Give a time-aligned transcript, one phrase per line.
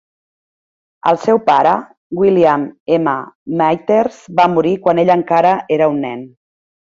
[1.09, 1.73] El seu pare,
[2.21, 2.63] William
[2.97, 3.13] M.
[3.61, 6.27] Mathers, va morir quan ell encara era un nen.